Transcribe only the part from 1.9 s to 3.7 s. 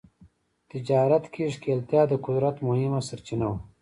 د قدرت یوه مهمه سرچینه وه.